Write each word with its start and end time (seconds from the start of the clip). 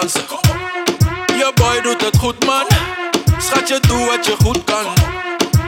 Je 0.00 1.50
boy 1.54 1.80
doet 1.82 2.00
het 2.00 2.16
goed, 2.16 2.46
man. 2.46 2.66
Schatje, 3.38 3.80
doe 3.80 4.06
wat 4.06 4.26
je 4.26 4.36
goed 4.44 4.64
kan. 4.64 4.86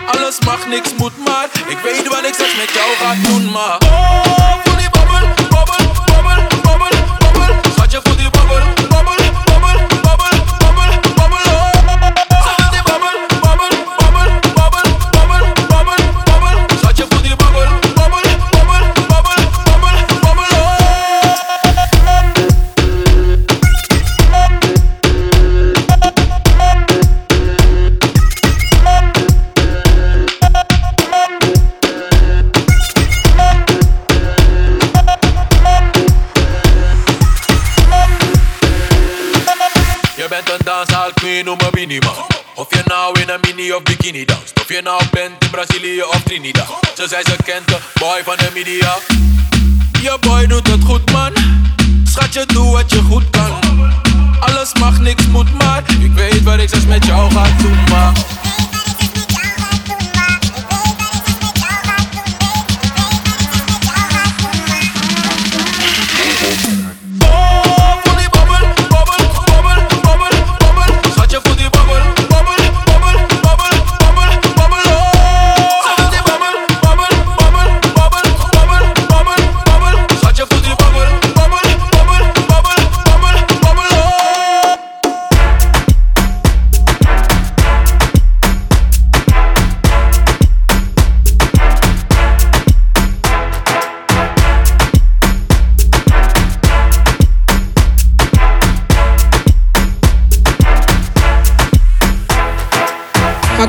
Alles 0.07 0.41
mag, 0.45 0.67
niks 0.67 0.95
moet, 0.95 1.19
maar 1.25 1.49
ik 1.69 1.79
weet 1.79 2.09
wat 2.09 2.25
ik 2.25 2.35
zeg 2.35 2.57
met 2.57 2.71
jou 2.75 2.91
gaat 3.01 3.25
doen. 3.27 3.42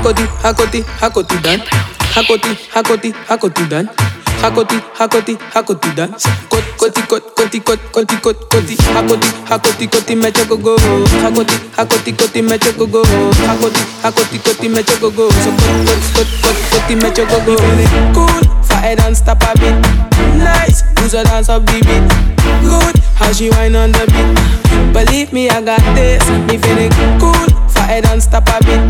Hakoti, 0.03 0.83
hakoti 0.99 1.37
dan. 1.43 1.59
Hakoti, 2.15 2.51
hakoti, 2.73 3.13
hakoti 3.27 3.63
dan. 3.69 3.87
Hakoti, 4.41 4.75
hakoti, 4.99 5.37
hakoti 5.53 5.89
dan. 5.95 6.11
Kot, 6.51 6.63
koti, 6.77 7.01
kot, 7.07 7.23
koti, 7.35 7.59
kot, 7.63 7.79
koti, 7.91 8.15
kot, 8.19 8.37
koti. 8.51 8.75
Hakoti, 8.93 9.27
hakoti, 9.47 9.87
koti 9.87 10.15
met 10.15 10.35
je 10.37 10.43
go 10.45 10.75
Hakoti, 11.23 11.55
hakoti, 11.77 12.11
koti 12.11 12.41
met 12.41 12.63
je 12.65 12.71
go 12.73 13.03
Hakoti, 13.47 13.81
hakoti, 14.03 14.39
koti 14.39 14.69
met 14.69 14.89
je 14.89 14.97
go 14.99 15.09
So 15.09 15.51
kot, 15.55 15.79
kot, 15.87 16.01
kot, 16.15 16.27
kot, 16.43 16.57
koti 16.71 16.95
met 16.95 17.17
je 17.17 17.25
go 17.25 17.55
Cool, 18.13 18.43
fire 18.63 18.99
and 19.07 19.15
stop 19.15 19.41
a 19.43 19.53
bit. 19.59 19.75
Nice, 20.35 20.83
who's 20.99 21.13
a 21.13 21.23
dance 21.23 21.47
up 21.47 21.65
the 21.65 21.79
beat. 21.87 22.03
Good, 22.61 22.99
how 23.15 23.31
she 23.31 23.49
wine 23.51 23.75
on 23.75 23.91
the 23.91 24.03
beat. 24.11 24.93
Believe 24.93 25.31
me, 25.31 25.49
I 25.49 25.61
got 25.61 25.79
this. 25.95 26.23
Me 26.47 26.57
feeling 26.57 26.91
cool, 27.19 27.47
fire 27.69 28.01
and 28.11 28.21
stop 28.21 28.47
a 28.49 28.59
bit. 28.65 28.81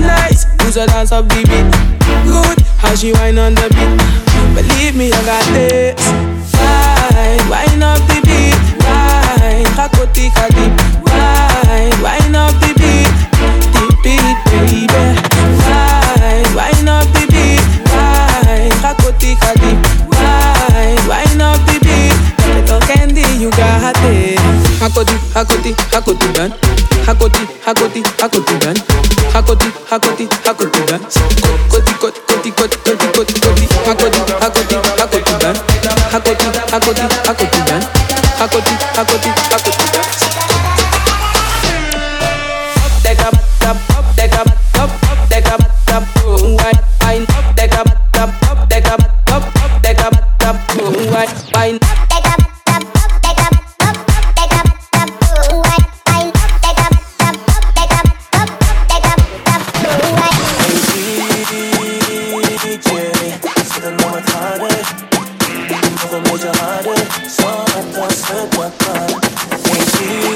Nice, 0.00 0.44
who's 0.62 0.76
a 0.76 0.86
dance 0.86 1.12
up 1.12 1.28
the 1.28 1.42
beat. 1.46 1.66
Good, 2.24 2.58
how 2.78 2.94
she 2.94 3.12
wine 3.12 3.38
on 3.38 3.54
the 3.54 3.68
beat. 3.74 4.20
Believe 4.54 4.96
me, 4.96 5.12
I 5.12 5.20
got 5.24 5.44
this. 5.52 6.00
Wine, 6.54 7.44
wine 7.50 7.82
up 7.82 7.98
the 8.08 8.18
beat. 8.26 8.60
Wine, 8.84 9.66
hakoti 9.78 10.30
deep. 10.56 10.72
Wine, 11.04 11.94
wine 12.02 12.34
up 12.34 12.54
the 12.60 12.70
beat. 12.80 13.10
Deep 13.74 13.94
beat, 14.02 14.36
baby. 14.50 14.86
Wine, 15.66 16.48
wine 16.54 16.88
up 16.88 17.06
the 17.14 17.24
beat. 17.30 17.62
Wine, 17.92 18.74
hakoti 18.84 19.36
deep. 19.62 19.78
Wine, 20.10 21.00
wine 21.08 21.40
up 21.40 21.60
the 21.66 21.78
beat. 21.82 22.16
Little 22.54 22.80
candy, 22.80 23.26
you 23.38 23.50
got 23.52 23.96
it. 24.04 24.38
Hakoti, 24.80 25.16
hakoti, 25.34 25.72
hakoti 25.92 26.32
done. 26.34 26.89
Hakoti, 27.06 27.44
hakoti, 27.66 28.02
hakoti 28.20 28.54
done. 28.60 28.80
Hakoti, 29.32 29.68
hakoti, 29.90 30.28
hakoti 30.46 30.80
dan. 30.86 31.00
Koti, 31.70 31.92
koti, 32.00 32.20
koti, 32.28 32.50
koti, 32.52 32.76
koti, 32.84 33.06
koti, 33.16 33.34
koti. 33.40 33.64
Hakoti, 33.86 34.20
hakoti, 34.40 34.76
hakoti 34.98 35.32
dan. 35.40 35.56
Hakoti, 36.12 36.46
hakoti, 36.72 37.02
hakoti 37.26 37.60
dan. 37.66 37.82
Hakoti, 38.38 38.74
hakoti, 38.96 39.28
hakoti 39.50 39.84
dan. 39.92 40.04
Up, 43.72 44.06
take 44.16 44.40
Love 66.12 66.30
moja 66.30 66.52
hade 66.52 66.96
Sa 67.28 67.62
att 67.62 67.96
jag 67.96 68.12
sökt 68.12 68.56
vart 68.56 68.82
When 69.64 69.86
she 69.86 70.29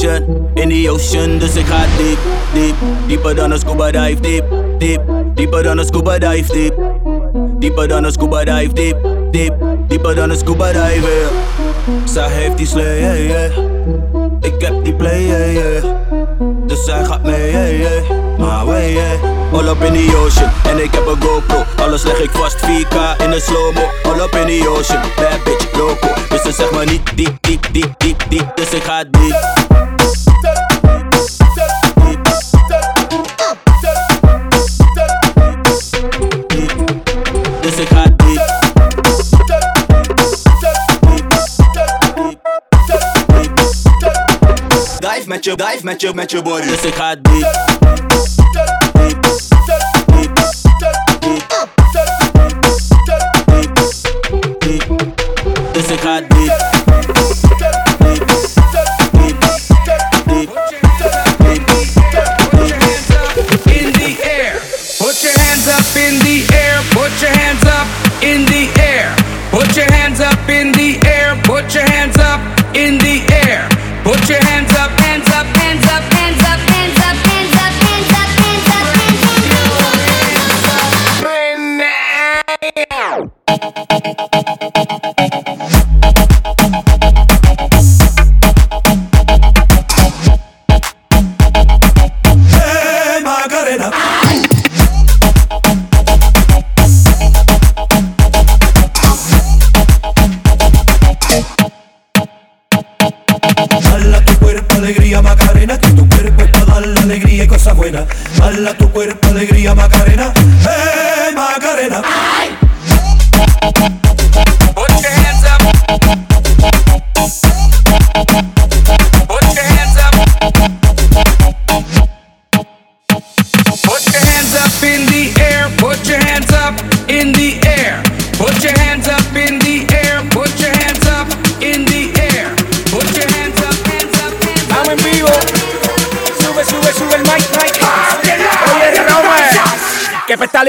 in 0.00 0.68
the 0.68 0.88
ocean. 0.90 1.38
Dus 1.38 1.56
ik 1.56 1.66
ga 1.66 1.84
diep, 1.96 2.18
diep, 2.52 2.74
dieper 3.06 3.34
dan 3.34 3.50
een 3.50 3.58
scuba 3.58 3.90
dive, 3.90 4.20
diep, 4.20 4.44
diep, 4.78 5.00
dieper 5.34 5.62
dan 5.62 5.78
een 5.78 5.84
scuba 5.84 6.18
dive, 6.18 6.52
diep, 6.52 6.74
dieper 7.58 7.88
dan 7.88 8.04
een 8.04 8.12
scuba 8.12 8.44
dive, 8.44 8.72
diep, 8.72 8.96
diep, 9.30 9.54
dieper 9.88 10.14
dan 10.14 10.30
een 10.30 10.36
scuba 10.36 10.72
dive. 10.72 11.00
Yeah. 11.00 11.94
Zij 12.04 12.28
heeft 12.28 12.56
die 12.56 12.66
slee, 12.66 13.00
yeah, 13.00 13.26
yeah. 13.26 13.56
ik 14.40 14.60
heb 14.60 14.84
die 14.84 14.94
play, 14.94 15.22
yeah, 15.26 15.52
yeah. 15.52 15.84
dus 16.66 16.84
zij 16.84 17.04
gaat 17.04 17.22
mee, 17.22 17.50
yeah, 17.50 17.78
yeah. 17.78 18.38
my 18.38 18.64
way, 18.64 18.92
yeah. 18.92 19.52
All 19.52 19.68
up 19.68 19.82
in 19.82 19.92
the 19.92 20.16
ocean, 20.16 20.50
en 20.70 20.82
ik 20.82 20.94
heb 20.94 21.06
een 21.06 21.22
GoPro. 21.22 21.64
Alles 21.84 22.02
leg 22.02 22.18
ik 22.20 22.30
vast, 22.30 22.56
4K 22.56 23.22
in 23.24 23.30
de 23.30 23.40
slow-mo. 23.40 23.80
All 24.02 24.20
up 24.20 24.34
in 24.34 24.46
the 24.46 24.68
ocean, 24.68 25.00
bad 25.16 25.44
bitch, 25.44 25.76
loco. 25.76 26.08
Dus 26.28 26.42
ze 26.42 26.52
zeg 26.52 26.70
maar 26.70 26.86
niet 26.86 27.02
diep, 27.14 27.36
diep, 27.40 27.66
diep, 27.72 27.94
diep, 27.96 28.24
diep. 28.28 28.56
Dus 28.56 28.70
ik 28.70 28.82
ga 28.82 29.04
diep. 29.04 29.61
Je, 45.56 45.64
dive 45.64 45.84
met 45.84 46.00
je, 46.00 46.14
met 46.14 46.30
je 46.30 46.42
body. 46.42 46.66
Dus 46.66 46.82
ik 46.82 46.94
ga 46.94 47.14
diep. 47.14 48.81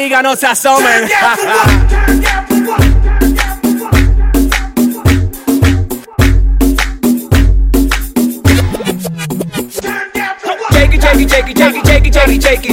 liga 0.04 0.22
no 0.22 0.36
se 0.36 0.46
asomen. 0.48 1.08
Jakey, 10.72 10.98
Jakey, 10.98 11.26
Jakey, 11.26 11.54
Jakey, 11.54 11.82
Jakey, 11.84 12.12
Jakey, 12.12 12.38
Jakey. 12.40 12.73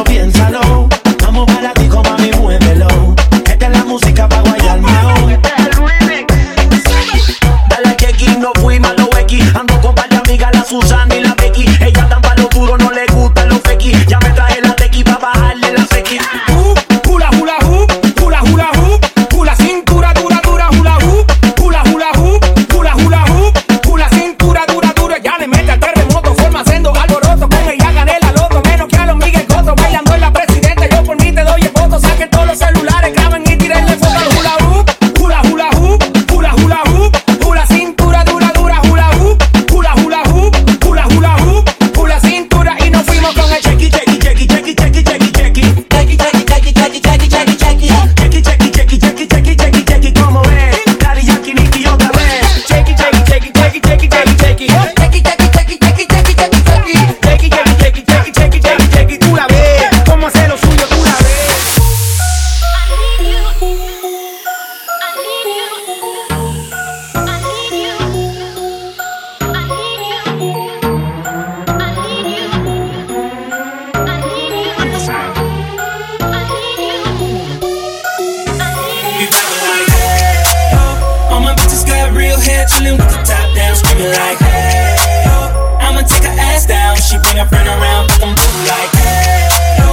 she 87.41 87.47
friend 87.47 87.67
around, 87.67 88.09
put 88.09 88.19
them 88.19 88.35
like, 88.67 88.91
hey, 89.01 89.47
yo. 89.79 89.89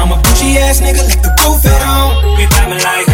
I'm 0.00 0.12
a 0.12 0.16
bougie 0.22 0.58
ass 0.58 0.80
nigga, 0.80 1.02
like 1.08 1.22
the 1.22 1.30
roof 1.42 1.64
at 1.66 1.82
home. 1.82 2.36
We 2.36 2.44
vibing 2.46 2.82
like, 2.82 3.11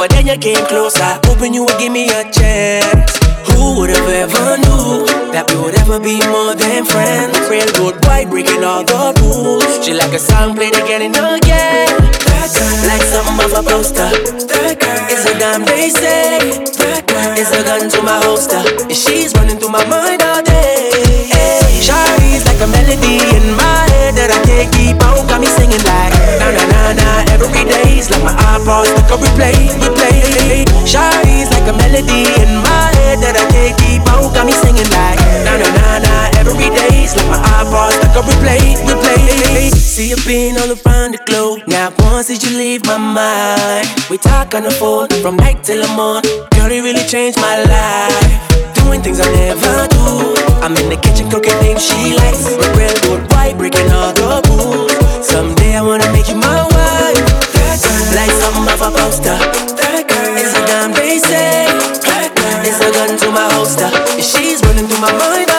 but 0.00 0.08
then 0.12 0.26
you 0.26 0.38
came 0.38 0.64
closer, 0.64 1.20
hoping 1.28 1.52
you 1.52 1.62
would 1.62 1.78
give 1.78 1.92
me 1.92 2.08
a 2.08 2.24
chance. 2.32 3.12
Who 3.52 3.76
would 3.76 3.90
have 3.90 4.08
ever 4.08 4.56
knew 4.56 5.04
that 5.36 5.44
we 5.52 5.60
would 5.60 5.76
ever 5.76 6.00
be 6.00 6.16
more 6.32 6.56
than 6.56 6.88
friends? 6.88 7.36
Railroad 7.52 8.00
white 8.08 8.32
breaking 8.32 8.64
all 8.64 8.80
the 8.80 9.12
rules. 9.20 9.84
She 9.84 9.92
like 9.92 10.16
a 10.16 10.18
song 10.18 10.56
played 10.56 10.72
again 10.72 11.04
and 11.04 11.12
again. 11.12 11.92
Like 12.88 13.04
something 13.12 13.44
off 13.44 13.52
a 13.52 13.60
poster. 13.60 14.08
It's 15.12 15.28
a 15.28 15.36
damn 15.36 15.68
they 15.68 15.92
say. 15.92 16.64
It's 17.36 17.52
a 17.52 17.60
gun 17.60 17.90
to 17.92 18.00
my 18.00 18.24
holster. 18.24 18.64
She's 18.88 19.36
running 19.36 19.58
through 19.58 19.76
my 19.76 19.84
mind 19.84 20.22
all 20.22 20.40
day. 20.40 21.28
Hey, 21.28 21.76
like 22.60 22.68
a 22.68 22.72
melody 22.76 23.16
in 23.32 23.56
my 23.56 23.88
head 23.88 24.12
that 24.20 24.28
I 24.28 24.36
can't 24.44 24.68
keep 24.76 25.00
out. 25.00 25.24
Got 25.28 25.40
me 25.40 25.48
singing 25.48 25.80
like 25.88 26.12
na 26.36 26.52
na 26.52 26.64
na 26.68 26.80
na 26.92 27.08
every 27.32 27.64
day's 27.64 28.12
like 28.12 28.20
my 28.20 28.36
iPod 28.52 28.84
stuck 28.84 29.16
on 29.16 29.24
replay, 29.24 29.56
replay. 29.80 30.68
Shawty's 30.84 31.48
like 31.56 31.64
a 31.64 31.72
melody 31.72 32.28
in 32.36 32.60
my 32.60 32.92
head 33.00 33.24
that 33.24 33.40
I 33.40 33.44
can't 33.48 33.72
keep 33.80 34.04
out. 34.12 34.28
Got 34.36 34.44
me 34.44 34.52
singing 34.52 34.88
like 34.92 35.16
na 35.40 35.56
na 35.56 35.68
na 35.72 36.04
na 36.04 36.14
every 36.36 36.68
day's 36.68 37.16
like 37.16 37.32
my 37.32 37.40
iPod 37.64 37.96
stuck 37.96 38.20
on 38.20 38.24
replay, 38.28 38.76
replay. 38.84 39.72
See 39.72 40.12
you 40.12 40.20
been 40.28 40.60
all 40.60 40.68
around 40.68 41.16
the 41.16 41.20
globe. 41.24 41.64
Now 41.64 41.88
once 42.12 42.28
did 42.28 42.44
you 42.44 42.52
leave 42.56 42.84
my 42.84 43.00
mind? 43.00 43.88
We 44.12 44.18
talk 44.18 44.52
on 44.52 44.68
the 44.68 44.70
phone 44.70 45.08
from 45.24 45.36
night 45.36 45.64
till 45.64 45.80
the 45.80 45.88
morning. 45.96 46.28
Girl, 46.52 46.68
it 46.68 46.84
really 46.84 47.08
changed 47.08 47.40
my 47.40 47.56
life. 47.64 48.36
Doing 48.76 49.00
things 49.00 49.20
I 49.20 49.28
never 49.32 49.88
do. 49.88 50.36
I'm 50.60 50.76
in 50.76 50.90
the 50.90 50.96
kitchen 51.00 51.30
cooking 51.30 51.56
things 51.64 51.80
she 51.80 52.12
likes. 52.16 52.49
But 52.56 53.58
breaking 53.58 53.90
all 53.92 54.12
the 54.12 54.40
rules. 54.48 55.26
Someday 55.26 55.76
I 55.76 55.82
wanna 55.82 56.10
make 56.12 56.28
you 56.28 56.36
my 56.36 56.62
wife. 56.74 57.18
Like 58.16 58.30
something 58.30 58.68
off 58.72 58.82
a 58.82 58.90
poster. 58.90 59.36
It's 60.40 60.54
a 60.56 60.66
damn. 60.66 60.90
It's 62.62 62.80
a 62.80 62.90
gun 62.92 63.16
to 63.18 63.30
my 63.30 63.48
holster. 63.52 63.90
She's 64.20 64.62
running 64.64 64.86
through 64.86 65.00
my 65.00 65.12
mind 65.18 65.50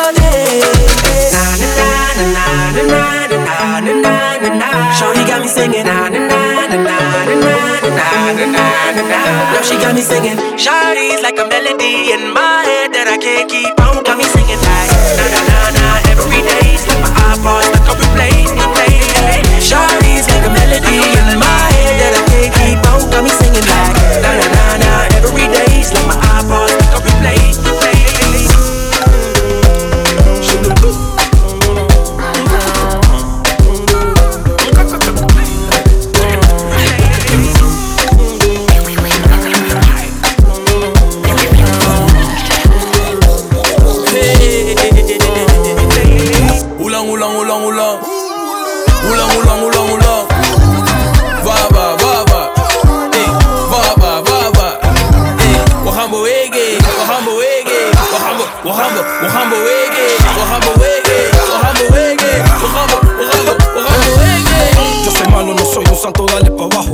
got 5.31 5.41
me 5.41 5.47
singing. 5.47 5.85
Now 5.85 6.09
she 9.63 9.75
got 9.77 9.95
me 9.95 10.01
singing. 10.01 10.35
Like 11.21 11.39
a 11.39 11.47
melody 11.47 12.11
in 12.11 12.33
my 12.33 12.63
head 12.65 12.91
that 12.93 13.07
I 13.07 13.17
can't 13.17 13.49
keep. 13.49 13.80
moulin. 47.81 47.99
Moulin, 49.03 49.27
moulin, 49.33 49.55
moulin, 49.61 49.83
moulin. 49.89 50.27
Va, 51.45 51.55
va, 51.73 51.85
va, 52.01 52.13
va. 52.29 52.41
Eh, 53.13 53.29
va, 53.71 53.81
va, 54.01 54.11
va, 54.21 54.37
va. 54.57 54.67
Eh, 55.39 55.85
Wahambo 55.85 56.27
Ege, 56.27 56.77
Wahambo 56.99 57.31
Ege, 57.41 57.79
Wahambo, 58.13 58.43
Wahambo, 58.65 59.01
Wahambo 59.23 59.55
Ege, 59.79 60.05
Wahambo 60.37 60.71
Ege, 60.93 61.17
Wahambo 61.51 61.85
Ege, 61.97 62.31
Wahambo, 62.63 62.97
Wahambo, 63.19 63.53
Wahambo 63.75 64.11
Ege. 64.29 64.59
Yo 65.05 65.11
soy 65.11 65.27
malo, 65.31 65.53
no 65.53 65.65
soy 65.65 65.83
un 65.89 65.97
santo, 65.97 66.25
dale 66.27 66.51
pa' 66.51 66.65
abajo. 66.65 66.91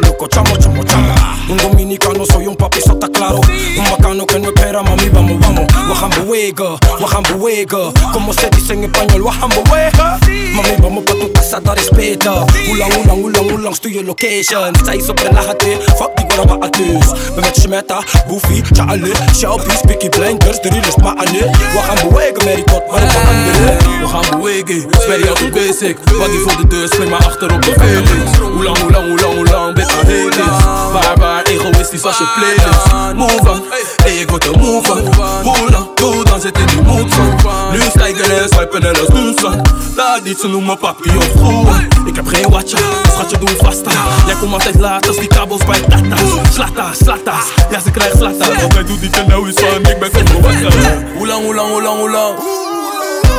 Loco, 0.00 0.26
chamo, 0.28 0.56
chamo, 0.56 0.82
chamo. 0.84 1.14
Un 1.48 1.56
dominicano 1.56 2.24
soy 2.24 2.46
un 2.46 2.56
papi, 2.56 2.78
eso 2.78 2.92
está 2.92 3.08
claro. 3.08 3.40
Un 3.40 3.84
bacano 3.90 4.26
que 4.26 4.38
no 4.38 4.48
espera, 4.48 4.82
mami, 4.82 5.08
vamos, 5.08 5.38
vamos. 5.40 5.66
Wahambuega, 5.88 6.76
wahambuega. 7.00 7.92
Como 8.12 8.32
se 8.32 8.48
dice 8.50 8.74
en 8.74 8.84
español, 8.84 9.22
wahambuega. 9.22 10.18
Mami, 10.54 10.76
vamos 10.78 11.04
pa' 11.04 11.14
tu 11.14 11.32
casa, 11.32 11.60
dar 11.60 11.76
respeto. 11.76 12.46
Ulang, 12.70 12.92
ulang, 13.04 13.24
ulang, 13.24 13.52
ulang, 13.52 13.74
stuur 13.74 13.92
je 13.92 14.04
location. 14.04 14.74
Zij 14.84 14.96
is 14.96 15.08
op 15.08 15.18
relatie, 15.18 15.76
fuck 15.96 16.16
die 16.16 16.26
worden 16.36 16.58
maar 16.58 16.70
dus. 16.70 17.06
Ben 17.34 17.40
met 17.40 17.56
Shmeta, 17.56 18.02
Goofy, 18.28 18.62
Charlie, 18.72 19.12
Shelby, 19.34 19.70
Spiky 19.76 20.08
Blinders, 20.08 20.60
de 20.60 20.68
real 20.68 20.86
is 20.86 20.96
maar 20.96 21.16
aan 21.16 21.32
We 21.32 21.78
gaan 21.82 22.08
bewegen, 22.08 22.44
Mary 22.44 22.62
Tot, 22.62 22.90
maar 22.90 23.00
we 23.00 23.08
gaan 23.08 23.44
bewegen. 23.44 24.00
We 24.00 24.08
gaan 24.08 24.38
bewegen, 24.40 24.86
sperry 24.90 25.28
out 25.28 25.38
de 25.38 25.50
basic. 25.50 25.96
Body 26.04 26.36
voor 26.36 26.56
de 26.56 26.66
deur, 26.66 26.86
spring 26.86 27.10
maar 27.10 27.24
achter 27.24 27.54
op 27.54 27.62
de 27.62 27.72
Felix. 27.72 28.38
Hoe 28.38 28.64
lang, 28.64 28.78
hoe 28.78 28.90
lang, 28.90 29.08
hoe 29.08 29.20
lang, 29.20 29.21
hoe 29.22 29.46
lang, 29.46 29.74
bit 29.74 29.90
aan 29.90 30.06
haters. 30.06 30.64
Waar, 30.92 31.16
waar, 31.16 31.42
egoïstisch 31.42 32.04
als 32.04 32.18
je 32.18 32.24
playlist. 32.34 33.14
Move 33.14 33.50
on, 33.50 33.62
hey, 34.02 34.16
ik 34.16 34.30
word 34.30 34.44
er 34.44 34.58
move 34.58 34.92
on. 34.92 35.14
Hoe 35.42 35.70
lang, 35.70 35.86
doe 35.94 36.24
dan 36.24 36.40
zit 36.40 36.58
in 36.58 36.66
die 36.66 36.82
mood 36.82 37.14
van. 37.14 37.72
Nu 37.72 37.80
stijgen 37.80 38.40
en 38.40 38.48
swipen 38.48 38.82
en 38.82 39.00
als 39.00 39.08
doen 39.08 39.38
van. 39.38 39.62
Laat 39.96 40.24
niet, 40.24 40.40
ze 40.40 40.48
noemen 40.48 40.78
papi 40.78 41.16
of 41.16 41.30
groen. 41.36 41.66
Ik 42.06 42.16
heb 42.16 42.26
geen 42.26 42.50
watcha, 42.50 42.78
schatje 43.12 43.38
doe 43.38 43.56
vasta. 43.56 43.90
Jij 44.26 44.34
komt 44.34 44.52
altijd 44.52 44.78
laat 44.78 45.08
als 45.08 45.16
die 45.16 45.28
kabels 45.28 45.64
bij 45.64 45.80
tata's. 45.80 46.54
Slata, 46.54 46.90
slata's, 47.04 47.46
ja 47.70 47.80
ze 47.80 47.90
krijgt 47.90 48.16
slata. 48.16 48.60
Want 48.60 48.74
hij 48.74 48.84
doet 48.84 49.00
niet 49.00 49.12
te 49.12 49.24
nauw 49.26 49.44
is 49.44 49.54
van, 49.54 49.90
ik 49.90 49.98
ben 49.98 50.10
zo 50.12 50.20
volwassen. 50.32 51.06
Hoe 51.16 51.26
lang, 51.26 51.44
hoe 51.44 51.54
lang, 51.54 51.70
hoe 51.70 51.82
lang, 51.82 51.98
hoe 51.98 52.10
lang? 52.10 52.34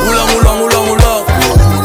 Hoe 0.04 0.14
lang, 0.14 0.30
hoe 0.30 0.42
lang, 0.42 0.58
hoe 0.58 0.70
lang, 0.70 0.86
hoe 0.86 0.98
lang? 0.98 1.83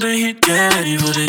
For 0.00 0.06
the 0.06 0.16
heat, 0.16 0.46
yeah, 0.48 0.68
ready 0.74 0.96
for 0.96 1.12
the 1.12 1.24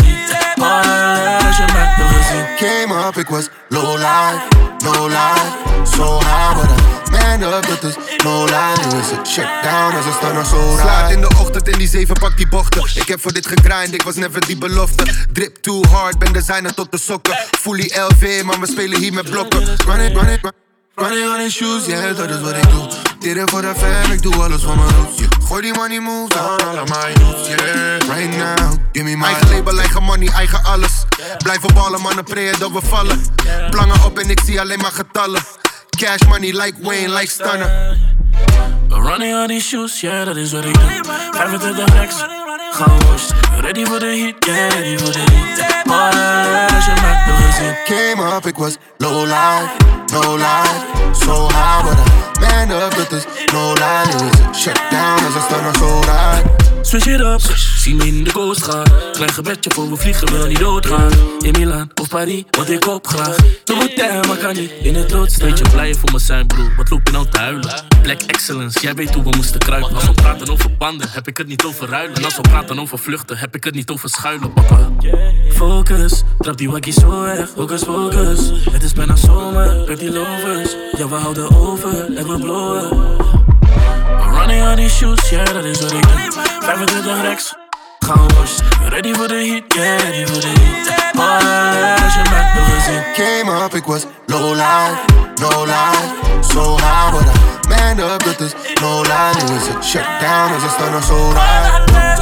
je 1.57 1.65
maakt 1.73 1.97
nog 1.97 2.11
gezien. 2.17 2.45
Came 2.57 3.07
up, 3.07 3.17
ik 3.17 3.27
was 3.27 3.49
low 3.67 3.95
life, 3.95 4.47
low 4.77 5.07
life, 5.07 5.51
so 5.95 6.19
high, 6.19 6.55
but 6.55 6.69
I 6.69 7.39
man 7.39 7.53
up, 7.53 7.67
dat 7.67 7.83
is 7.83 7.95
no 8.23 8.45
lie. 8.45 8.91
Nu 8.91 8.99
is 8.99 9.09
het 9.11 9.27
check 9.33 9.49
down 9.63 9.95
als 9.95 10.05
een 10.05 10.13
stanner 10.13 10.45
zo 10.45 10.77
Slaat 10.79 11.11
in 11.11 11.21
de 11.21 11.27
ochtend 11.27 11.67
in 11.67 11.77
die 11.77 11.87
zeven 11.87 12.15
pak 12.19 12.37
die 12.37 12.47
bochten. 12.47 12.81
Ik 12.93 13.07
heb 13.07 13.21
voor 13.21 13.33
dit 13.33 13.47
gegrind, 13.47 13.93
ik 13.93 14.01
was 14.01 14.15
never 14.15 14.45
die 14.45 14.57
belofte. 14.57 15.03
Drip 15.31 15.55
too 15.55 15.83
hard, 15.87 16.19
ben 16.19 16.33
designer 16.33 16.73
tot 16.73 16.91
de 16.91 16.97
sokken. 16.97 17.37
Fully 17.59 17.91
LV, 18.09 18.43
maar 18.43 18.59
we 18.59 18.67
spelen 18.67 18.99
hier 18.99 19.13
met 19.13 19.29
blokken. 19.29 19.59
Run 19.59 19.99
it, 19.99 20.15
run 20.15 20.27
it, 20.27 20.39
run 20.41 20.51
Running 20.95 21.33
on 21.33 21.39
in 21.39 21.51
shoes, 21.51 21.85
yeah, 21.85 22.17
dat 22.17 22.29
is 22.29 22.41
wat 22.41 22.55
ik 22.55 22.69
doe. 22.69 22.87
Dit 23.19 23.35
is 23.35 23.43
voor 23.45 23.61
de 23.61 23.73
fam, 23.77 24.11
ik 24.11 24.21
doe 24.21 24.35
alles 24.35 24.61
van 24.61 24.77
mijn 24.77 24.89
roots. 24.89 25.40
Gooi 25.51 25.61
die 25.61 25.73
money 25.73 25.99
moves 25.99 26.37
aan 26.37 26.67
alle 26.67 26.83
mijn 26.85 27.13
youths, 27.19 27.47
yeah. 27.47 27.99
Right 28.07 28.37
now, 28.37 28.71
give 28.93 29.03
me 29.03 29.17
my 29.17 29.25
Eigen 29.25 29.49
label, 29.49 29.79
eigen 29.79 30.03
money, 30.03 30.27
eigen 30.27 30.63
alles. 30.63 31.03
Blijven 31.37 31.73
ballen, 31.73 32.01
mannen, 32.01 32.23
prayen 32.23 32.59
dat 32.59 32.71
we 32.71 32.81
vallen. 32.83 33.21
Plangen 33.69 34.03
op 34.03 34.19
en 34.19 34.29
ik 34.29 34.39
zie 34.45 34.59
alleen 34.59 34.79
maar 34.79 34.91
getallen. 34.91 35.41
Cash 35.89 36.27
money 36.27 36.51
like 36.51 36.73
Wayne, 36.81 37.09
like 37.09 37.29
Stunner. 37.29 37.97
Running 38.89 39.35
on 39.35 39.47
these 39.47 39.67
shoes, 39.67 40.01
yeah, 40.01 40.25
dat 40.25 40.35
is 40.35 40.51
wat 40.51 40.65
ik 40.65 40.73
doe. 40.73 41.01
25 41.31 41.93
rechts, 41.93 42.15
gaan 42.73 42.99
woest. 43.05 43.33
Ready 43.61 43.85
for 43.85 43.99
the 43.99 44.05
heat, 44.05 44.45
yeah, 44.45 44.69
ready 44.69 44.97
for 44.97 45.11
the 45.11 45.19
heat. 45.19 45.85
Ballen, 45.85 46.75
als 46.75 46.85
je 46.85 46.93
maakt 47.01 47.25
nog 47.25 47.45
gezien. 47.45 47.75
Came 47.85 48.35
up, 48.35 48.45
ik 48.45 48.57
was 48.57 48.75
low 48.97 49.23
life, 49.23 49.69
no 50.13 50.35
life, 50.35 50.85
so 51.25 51.47
high, 51.47 51.83
but 51.83 51.97
I 51.97 52.65
man 52.67 52.71
up, 52.81 52.95
dat 52.95 53.11
is 53.11 53.25
no 53.53 53.73
lie. 53.73 54.29
Shut 54.53 54.79
down 54.89 55.25
als 55.25 55.35
een 55.35 55.41
stanner 55.41 55.75
zo 55.75 55.99
ride. 55.99 56.49
Switch 56.81 57.07
it 57.07 57.19
up, 57.19 57.41
zie 57.81 57.95
me 57.95 58.07
in 58.07 58.23
de 58.23 58.31
coast 58.31 58.63
gaan. 58.63 58.85
Klein 59.11 59.31
gebedje 59.31 59.71
voor 59.73 59.89
we 59.89 59.95
vliegen, 59.95 60.31
wil 60.31 60.47
niet 60.47 60.59
doodgaan. 60.59 61.11
In 61.39 61.51
Milaan 61.51 61.89
of 62.01 62.07
Paris, 62.07 62.43
wat 62.49 62.69
ik 62.69 62.87
op 62.87 63.07
graag. 63.07 63.35
De 63.63 63.73
route, 63.73 64.27
maar 64.27 64.37
kan 64.37 64.55
niet 64.55 64.71
in 64.81 64.95
het 64.95 65.11
rood 65.11 65.37
Weet 65.37 65.57
je 65.57 65.69
blij 65.71 65.95
voor 65.95 66.11
me 66.11 66.19
zijn, 66.19 66.47
broer? 66.47 66.73
Wat 66.77 66.89
loop 66.89 67.01
je 67.03 67.11
nou 67.11 67.29
te 67.29 67.37
huilen? 67.37 67.85
Black 68.01 68.21
excellence, 68.21 68.79
jij 68.81 68.93
weet 68.93 69.13
hoe 69.13 69.23
we 69.23 69.29
moesten 69.35 69.59
kruipen. 69.59 69.95
Als 69.95 70.05
we 70.05 70.11
praten 70.11 70.49
over 70.49 70.77
banden, 70.77 71.09
heb 71.11 71.27
ik 71.27 71.37
het 71.37 71.47
niet 71.47 71.63
over 71.63 71.89
ruilen. 71.89 72.15
En 72.15 72.23
als 72.23 72.35
we 72.35 72.41
praten 72.41 72.79
over 72.79 72.99
vluchten, 72.99 73.37
heb 73.37 73.55
ik 73.55 73.63
het 73.63 73.73
niet 73.73 73.89
over 73.89 74.09
schuilen, 74.09 74.53
papa. 74.53 74.89
Focus, 75.49 76.23
trap 76.39 76.57
die 76.57 76.69
wakkie 76.69 76.93
zo 76.93 77.21
weg. 77.21 77.49
Focus, 77.49 77.83
focus. 77.83 78.51
Het 78.71 78.83
is 78.83 78.93
bijna 78.93 79.15
zomer, 79.15 79.83
met 79.87 79.99
die 79.99 80.11
lovers. 80.11 80.75
Ja, 80.97 81.07
we 81.07 81.15
houden 81.15 81.55
over 81.55 82.15
en 82.15 82.27
we 82.27 82.39
blowen. 82.39 82.89
Running 84.31 84.69
on 84.69 84.75
these 84.75 84.95
shoes, 84.95 85.29
yeah, 85.29 85.53
dat 85.53 85.63
is 85.63 85.81
wat 85.81 85.91
ik 85.91 86.01
doe. 86.01 86.31
25 86.61 87.21
rechts, 87.21 87.53
gaan 88.05 88.27
worst. 88.35 88.61
Ready 88.89 89.13
for 89.13 89.27
the 89.27 89.35
heat, 89.35 89.73
yeah, 89.73 90.01
ready 90.01 90.25
for 90.25 90.41
the 90.41 90.47
heat. 90.47 90.87
Als 92.03 92.13
je 92.13 92.21
maakt 92.31 92.53
nog 92.53 92.65
gezien. 92.75 93.03
Came 93.13 93.63
up, 93.63 93.73
ik 93.73 93.85
was 93.85 94.05
low 94.25 94.51
life, 94.51 94.95
no 95.35 95.65
life, 95.65 96.09
so 96.53 96.75
high, 96.75 97.11
but 97.11 97.21
I 97.21 97.67
man 97.67 97.99
up, 97.99 98.23
dat 98.23 98.39
is 98.39 98.51
no 98.81 99.01
lie. 99.01 99.43
Nu 99.45 99.55
is 99.55 99.67
het 99.67 99.85
shut 99.85 100.05
down 100.19 100.53
als 100.53 100.63
een 100.63 100.69
stanner 100.69 101.03
zo 101.03 101.29
ride. 101.29 101.83
Kijk 101.91 102.19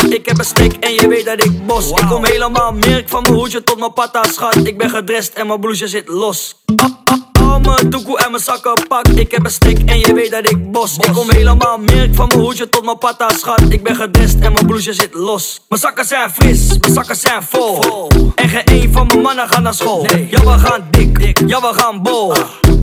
Ik 0.00 0.26
heb 0.26 0.38
een 0.38 0.44
stick 0.44 0.72
en 0.72 0.92
je 0.92 1.08
weet 1.08 1.24
dat 1.24 1.44
ik 1.44 1.66
bos. 1.66 1.90
Ik 1.90 2.06
kom 2.08 2.24
helemaal 2.24 2.72
merk 2.72 3.08
van 3.08 3.22
mijn 3.22 3.34
hoedje 3.34 3.64
tot 3.64 3.78
mijn 3.78 3.92
patta 3.92 4.22
schat. 4.24 4.56
Ik 4.56 4.78
ben 4.78 4.90
gedrest 4.90 5.34
en 5.34 5.46
mijn 5.46 5.60
blouse 5.60 5.86
zit 5.86 6.08
los. 6.08 6.56
Al- 6.76 6.98
al- 7.04 7.21
Al 7.52 7.60
mijn 7.60 7.90
doekoe 7.90 8.18
en 8.18 8.30
mijn 8.30 8.42
zakken 8.42 8.86
pak. 8.88 9.08
Ik 9.08 9.30
heb 9.30 9.44
een 9.44 9.50
stick 9.50 9.78
en 9.86 9.98
je 9.98 10.14
weet 10.14 10.30
dat 10.30 10.50
ik 10.50 10.72
bos. 10.72 10.96
Ik 10.96 11.12
kom 11.12 11.30
helemaal 11.30 11.78
merk 11.78 12.14
van 12.14 12.26
mijn 12.28 12.40
hoedje 12.40 12.68
tot 12.68 12.84
mijn 12.84 12.98
patta 12.98 13.28
schat. 13.28 13.62
Ik 13.68 13.82
ben 13.82 13.96
gedrest 13.96 14.34
en 14.40 14.52
mijn 14.52 14.66
blouse 14.66 14.92
zit 14.92 15.14
los. 15.14 15.60
Mijn 15.68 15.80
zakken 15.80 16.04
zijn 16.04 16.30
fris, 16.30 16.78
mijn 16.78 16.92
zakken 16.92 17.16
zijn 17.16 17.42
vol. 17.42 18.08
En 18.34 18.48
geen 18.48 18.62
een 18.64 18.92
van 18.92 19.06
mijn 19.06 19.20
mannen 19.20 19.48
gaat 19.48 19.62
naar 19.62 19.74
school. 19.74 20.06
Ja 20.30 20.40
we 20.40 20.58
gaan 20.58 20.86
dik, 20.90 21.38
ja 21.46 21.60
we 21.60 21.72
gaan 21.72 22.02
bol. 22.02 22.32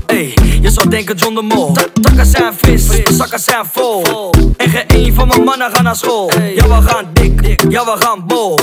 Ey, 0.06 0.34
je 0.62 0.70
zou 0.70 0.90
denken 0.90 1.16
John 1.16 1.36
de 1.36 1.42
Mol. 1.42 1.76
Zakken 2.02 2.26
zijn 2.26 2.54
fris, 2.54 2.88
mijn 2.88 3.14
zakken 3.14 3.40
zijn 3.40 3.66
vol. 3.72 4.32
En 4.58 4.70
geen 4.70 4.86
een 4.88 5.14
van 5.14 5.28
mijn 5.28 5.44
mannen 5.44 5.72
gaat 5.72 5.84
naar 5.84 5.96
school. 5.96 6.32
Ja 6.56 6.68
we 6.68 6.88
gaan 6.88 7.06
dik, 7.14 7.62
ja 7.70 7.86
we 7.86 7.96
gaan 8.00 8.28
bol. 8.28 8.60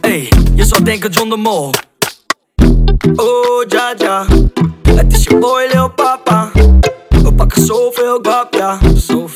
Ey, 0.00 0.28
je 0.54 0.64
zou 0.64 0.82
denken 0.82 1.10
John 1.10 1.28
de 1.28 1.36
Mol 1.36 1.70
Oh 3.16 3.64
ja 3.68 3.94
ja, 3.98 4.26
het 4.94 5.12
is 5.12 5.22
je 5.24 5.36
boy 5.36 5.68
Lil 5.72 5.90
Papa. 5.90 6.50
We 7.08 7.32
pakken 7.34 7.62
zoveel 7.62 8.18
guap, 8.22 8.54
ja. 8.54 8.78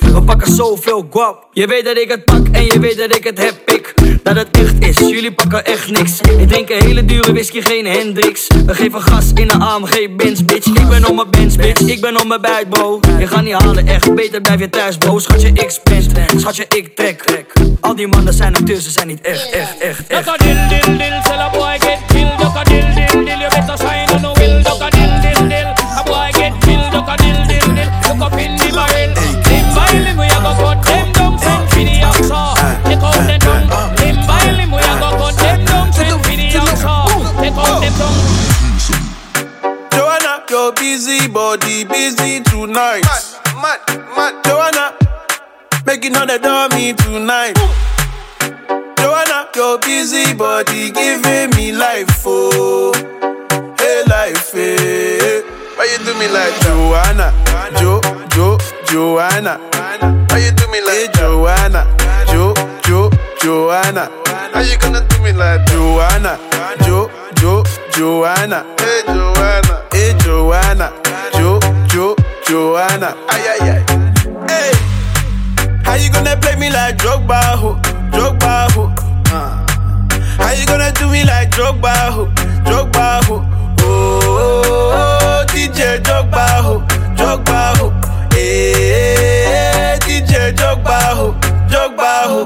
We 0.00 0.22
pakken 0.22 0.52
zoveel 0.52 1.06
guap 1.10 1.46
Je 1.52 1.66
weet 1.66 1.84
dat 1.84 1.98
ik 1.98 2.10
het 2.10 2.24
pak 2.24 2.46
en 2.52 2.64
je 2.64 2.78
weet 2.78 2.98
dat 2.98 3.16
ik 3.16 3.24
het 3.24 3.38
heb. 3.38 3.54
Ik 3.64 3.94
Dat 4.22 4.36
het 4.36 4.48
echt 4.50 4.74
is, 4.78 4.98
jullie 4.98 5.32
pakken 5.32 5.64
echt 5.64 5.90
niks. 5.90 6.20
Ik 6.20 6.48
drink 6.48 6.70
een 6.70 6.82
hele 6.82 7.04
dure 7.04 7.32
whisky, 7.32 7.60
geen 7.60 7.86
Hendrix. 7.86 8.46
We 8.66 8.74
geven 8.74 9.02
gas 9.02 9.30
in 9.34 9.50
een 9.50 9.62
AMG 9.62 10.16
Benz, 10.16 10.40
bitch. 10.40 10.66
Ik 10.66 10.88
ben 10.88 11.08
op 11.08 11.14
mijn 11.14 11.30
Benz, 11.30 11.56
bitch, 11.56 11.80
ik 11.80 12.00
ben 12.00 12.20
op 12.20 12.26
mijn 12.26 12.40
buit, 12.40 12.68
bro. 12.68 13.00
Je 13.18 13.26
gaat 13.26 13.42
niet 13.42 13.52
halen, 13.52 13.86
echt, 13.86 14.14
beter 14.14 14.40
blijf 14.40 14.60
je 14.60 14.70
thuis, 14.70 14.96
bro. 14.96 15.18
Schatje, 15.18 15.48
ik 15.48 15.70
spend, 15.70 16.12
schatje, 16.36 16.66
ik 16.68 16.96
trek. 16.96 17.52
Al 17.80 17.94
die 17.94 18.06
mannen 18.06 18.34
zijn 18.34 18.56
acteurs, 18.56 18.84
ze 18.84 18.90
zijn 18.90 19.06
niet 19.06 19.20
echt, 19.20 19.50
echt, 19.50 19.78
echt, 19.78 20.06
echt. 20.06 20.38
Dill, 20.38 21.20
tell 21.22 21.38
a 21.38 21.50
boy 21.50 21.78
get 21.78 21.98
killed. 22.06 22.91
Body 41.32 41.84
busy 41.84 42.40
tonight. 42.40 43.02
Mad, 43.56 43.80
mad, 43.86 44.14
mad. 44.16 44.44
Joanna, 44.44 44.96
making 45.86 46.14
all 46.16 46.26
the 46.26 46.38
dummy 46.38 46.92
tonight. 46.92 47.56
Joanna, 48.98 49.48
your 49.56 49.78
busy 49.78 50.34
body 50.34 50.90
giving 50.90 51.50
me 51.56 51.72
life, 51.72 52.22
oh, 52.26 52.92
hey 53.78 54.02
life, 54.06 54.52
hey. 54.52 55.42
Why 55.76 55.88
you 55.90 56.04
do 56.04 56.14
me 56.18 56.28
like 56.28 56.54
Joanna, 56.60 57.32
Jo, 57.78 58.00
Jo, 58.30 58.58
Joanna? 58.86 59.58
Why 60.30 60.38
you 60.38 60.52
do 60.52 60.68
me 60.70 60.80
like 60.82 60.92
eh, 60.92 61.06
hey, 61.06 61.12
Joanna, 61.14 61.86
Jo, 62.28 62.54
Jo, 62.84 63.10
Joanna? 63.40 64.10
How 64.52 64.60
you 64.60 64.76
gonna 64.78 65.06
do 65.08 65.22
me 65.22 65.32
like 65.32 65.64
Joanna, 65.66 66.38
Jo, 66.84 67.10
Jo, 67.36 67.64
Joanna? 67.92 68.64
Hey 68.78 69.02
Joanna, 69.06 69.88
hey 69.90 70.14
Joanna, 70.20 70.92
Jo, 71.34 71.58
Jo, 71.88 72.16
Joanna? 72.48 73.14
Ay 73.28 73.42
ay 73.52 73.70
ay. 73.70 73.82
Hey, 74.48 74.72
how 75.84 75.94
you 75.94 76.10
gonna 76.10 76.36
play 76.36 76.56
me 76.56 76.70
like 76.70 76.96
Drogba, 76.98 77.40
ho, 77.56 77.74
Drogba, 78.10 78.70
ho? 78.72 78.92
Uh. 79.32 79.66
How 80.38 80.52
you 80.52 80.66
gonna 80.66 80.92
do 80.92 81.08
me 81.08 81.24
like 81.24 81.50
Drogba, 81.50 81.92
ho, 82.12 82.26
Drogba, 82.64 83.24
ho? 83.26 83.44
Oh, 83.80 85.44
DJ 85.48 85.98
Drogba, 86.02 86.46
ho, 86.62 86.80
Drogba, 87.16 87.76
ho. 87.78 87.90
Hey, 88.32 89.98
DJ 90.00 90.52
Drogba, 90.54 90.98
ho, 91.16 91.32
Drogba, 91.68 92.12
ho. 92.30 92.40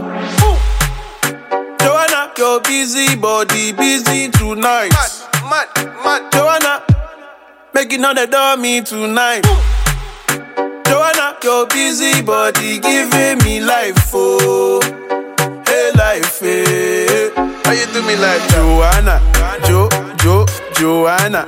Joanna, 1.81 2.33
your 2.39 2.61
busy 2.61 3.17
body 3.17 3.73
busy 3.73 4.29
tonight. 4.31 4.91
Mad, 4.93 5.69
mad, 5.75 5.95
mad. 6.05 6.33
Joanna, 6.33 6.83
making 7.77 8.03
all 8.07 8.15
the 8.15 8.27
dummy 8.27 8.81
tonight. 8.81 9.45
Joanna, 10.89 11.37
your 11.45 11.67
busy 11.67 12.23
body 12.23 12.81
giving 12.81 13.37
me 13.45 13.61
life, 13.61 14.11
oh, 14.15 14.81
hey 15.67 15.91
life, 15.95 16.41
hey. 16.41 17.31
How 17.37 17.73
you 17.73 17.85
do 17.93 18.01
me 18.09 18.17
like 18.17 18.41
Joanna, 18.49 19.21
Jo, 19.67 19.91
Jo, 20.25 20.47
Joanna? 20.73 21.45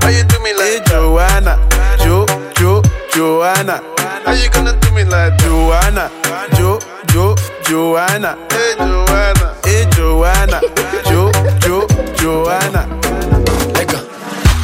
How 0.00 0.08
you 0.08 0.24
do 0.24 0.40
me 0.40 0.54
like 0.54 0.64
hey, 0.64 0.80
Joanna, 0.86 1.60
Jo, 1.98 2.24
Jo, 2.56 2.80
Joanna? 3.12 3.82
How 4.24 4.32
you 4.32 4.48
gonna 4.48 4.74
do 4.80 4.90
me 4.92 5.04
like 5.04 5.36
Joanna, 5.40 6.10
Jo, 6.56 6.78
Jo, 7.08 7.34
Joanna? 7.64 8.38
Hey 8.50 8.76
Joanna, 8.78 9.56
hey 9.64 9.84
Joanna, 9.92 10.60
Jo, 11.04 11.30
Jo, 11.60 11.86
Joanna. 12.16 13.09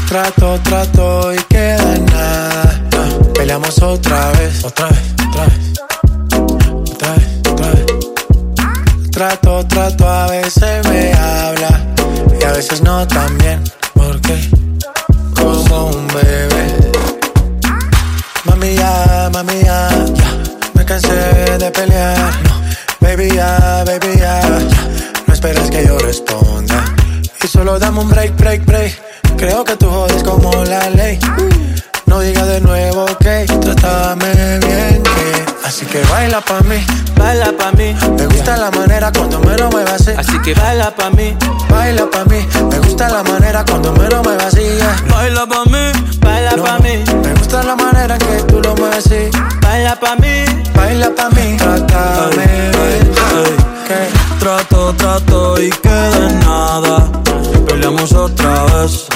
Trato, 0.09 0.59
trato 0.63 1.35
y 1.35 1.39
queda 1.49 1.99
nada. 2.13 2.81
Peleamos 3.35 3.83
otra 3.83 4.31
vez, 4.33 4.65
otra 4.65 4.89
vez, 4.89 5.01
otra 5.29 5.45
vez, 5.47 5.81
otra 6.93 7.13
vez, 7.15 7.41
otra 7.51 7.71
vez. 7.71 9.11
Trato, 9.11 9.67
trato, 9.67 10.09
a 10.09 10.29
veces 10.29 10.87
me 10.89 11.13
habla 11.13 11.87
y 12.41 12.45
a 12.45 12.53
veces 12.53 12.83
no 12.83 13.07
también. 13.09 13.65
Porque 13.95 14.39
como 15.35 15.87
un 15.87 16.07
bebé. 16.09 16.93
Mami 18.45 18.75
ya, 18.77 19.29
mami 19.33 19.61
ya, 19.65 19.89
ya. 20.15 20.39
me 20.75 20.85
cansé 20.85 21.59
de 21.59 21.71
pelear. 21.73 22.33
No, 22.45 22.61
baby 23.01 23.29
ya, 23.35 23.83
baby 23.85 24.19
ya, 24.19 24.41
ya. 24.41 24.89
no 25.27 25.35
esperes 25.35 25.69
que 25.69 25.85
yo 25.85 25.99
responda. 25.99 26.85
Y 27.43 27.49
solo 27.49 27.79
dame 27.81 28.01
un 28.01 28.09
break, 28.09 28.37
break, 28.37 28.65
break. 28.65 29.07
Creo 29.37 29.65
que 29.65 29.77
tú 29.77 29.91
jodes 29.91 30.23
como 30.23 30.65
la 30.65 30.89
ley. 30.91 31.19
No 32.07 32.21
digas 32.21 32.47
de 32.47 32.61
nuevo 32.61 33.05
que 33.19 33.45
trátame 33.61 34.59
bien 34.61 35.03
que 35.03 35.45
Así 35.67 35.85
que 35.85 36.01
baila 36.05 36.41
pa' 36.41 36.61
mí, 36.61 36.77
baila 37.17 37.53
pa' 37.59 37.73
mí. 37.73 37.95
Me 38.17 38.27
gusta 38.27 38.57
la 38.57 38.71
manera 38.71 39.11
cuando 39.13 39.41
me 39.41 39.57
lo 39.57 39.69
muevas 39.71 39.95
así 40.01 40.13
Así 40.17 40.39
que 40.41 40.55
baila 40.55 40.91
pa' 40.95 41.11
mí, 41.11 41.37
baila 41.69 42.07
pa' 42.11 42.25
mí. 42.25 42.47
Me 42.71 42.79
gusta 42.79 43.09
la 43.09 43.23
manera 43.25 43.65
cuando 43.65 43.93
me 43.93 44.09
lo 44.09 44.23
muevas 44.23 44.55
así 44.55 44.79
Baila 45.11 45.47
pa' 45.47 45.65
mí, 45.65 45.93
baila 46.21 46.57
pa' 46.57 46.79
mí. 46.79 47.05
Me 47.23 47.35
gusta 47.35 47.63
la 47.65 47.77
manera 47.77 48.17
que 48.19 48.43
tú 48.45 48.61
lo 48.63 48.75
mueves 48.77 49.07
así 49.07 49.31
Baila 49.61 49.99
pa' 49.99 50.17
mí, 50.17 50.45
baila 50.75 51.11
pa' 51.15 51.31
mí. 51.31 51.57
Trátame 51.57 52.47
bien 52.71 53.57
que 53.87 54.27
Trato, 54.39 54.95
trato 54.95 55.61
y 55.61 55.71
queda 55.71 56.29
en 56.29 56.41
nada. 56.41 57.11
Peleamos 57.67 58.13
otra 58.13 58.65
vez 58.65 59.09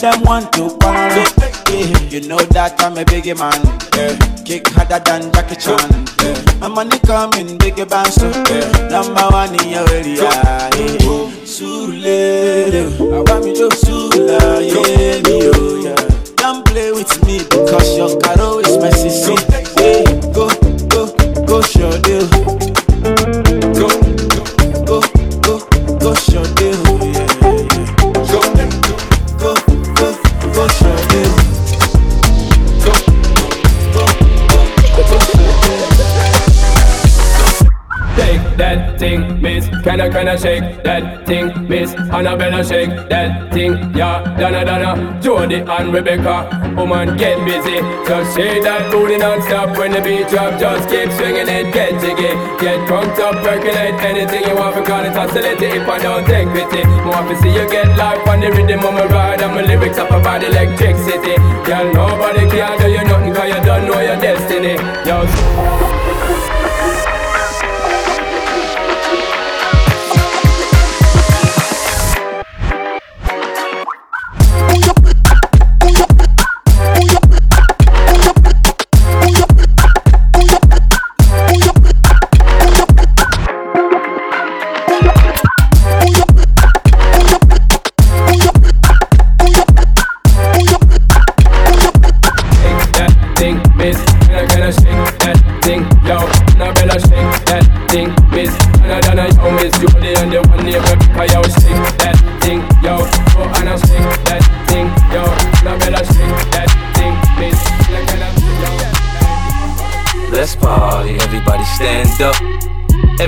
them 0.00 0.22
want 0.22 0.52
to 0.54 0.74
party. 0.78 1.20
Yeah, 1.70 2.00
you 2.08 2.20
know 2.26 2.38
that 2.56 2.80
I'm 2.80 2.96
a 2.96 3.04
biggie 3.04 3.36
man. 3.36 3.60
Yeah. 3.94 4.16
Kick 4.44 4.66
harder 4.68 4.98
than 5.04 5.32
Jackie 5.32 5.56
Chan. 5.56 6.06
Yeah. 6.22 6.58
My 6.58 6.68
money 6.68 6.98
coming, 7.00 7.58
biggie 7.58 7.86
so 8.10 8.30
yeah. 8.48 8.79
That 38.60 38.98
thing, 39.00 39.40
miss. 39.40 39.66
Can 39.82 40.00
I, 40.02 40.08
can 40.10 40.28
I 40.28 40.36
shake 40.36 40.84
that 40.84 41.26
thing, 41.26 41.48
miss? 41.66 41.94
Annabella 42.12 42.62
shake 42.62 42.92
that 43.08 43.52
thing, 43.52 43.72
yeah. 43.96 44.20
Donna, 44.38 44.64
Donna, 44.64 45.18
Jody 45.22 45.64
and 45.64 45.92
Rebecca. 45.92 46.44
Woman, 46.76 47.16
get 47.16 47.40
busy. 47.48 47.80
Just 48.04 48.36
shake 48.36 48.62
that 48.62 48.92
booty 48.92 49.16
non-stop 49.16 49.76
when 49.78 49.92
the 49.92 50.00
beat 50.04 50.28
drop. 50.28 50.60
Just 50.60 50.90
keep 50.92 51.08
swinging 51.16 51.48
it, 51.48 51.72
get 51.72 51.96
jiggy. 52.04 52.36
Get 52.60 52.86
drunk 52.86 53.16
up, 53.18 53.40
percolate 53.40 53.96
anything 54.04 54.44
you 54.44 54.54
want. 54.54 54.76
Call 54.84 55.04
it 55.08 55.16
oscillate 55.16 55.62
if 55.62 55.88
I 55.88 55.98
don't 55.98 56.26
take 56.26 56.48
pity. 56.52 56.84
More 57.00 57.24
to 57.24 57.34
see 57.40 57.52
you 57.56 57.64
get 57.70 57.88
life 57.96 58.20
on 58.28 58.40
the 58.40 58.52
rhythm 58.52 58.84
of 58.84 58.92
my 58.92 59.06
ride. 59.06 59.40
And 59.40 59.54
my 59.56 59.62
lyrics 59.62 59.96
up 59.96 60.10
about 60.10 60.44
electricity. 60.44 61.40
Girl, 61.64 61.88
nobody 61.96 62.44
can 62.52 62.76
do 62.76 62.92
you 62.92 63.04
nothing 63.08 63.32
cause 63.32 63.48
you 63.48 63.60
don't 63.64 63.88
know 63.88 64.00
your 64.04 64.20
destiny. 64.20 64.76
Yo, 65.08 65.24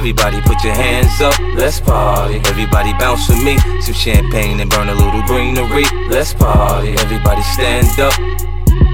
Everybody 0.03 0.41
put 0.43 0.65
your 0.65 0.75
hands 0.75 1.21
up, 1.21 1.39
let's 1.55 1.79
party. 1.79 2.41
Everybody 2.47 2.93
bounce 2.95 3.29
with 3.29 3.41
me, 3.45 3.57
some 3.81 3.95
champagne 3.95 4.59
and 4.59 4.69
burn 4.69 4.89
a 4.89 4.95
little 4.97 5.23
greenery. 5.23 5.85
Let's 6.09 6.35
party. 6.35 6.91
Everybody 6.99 7.41
stand 7.55 7.87
up. 8.01 8.13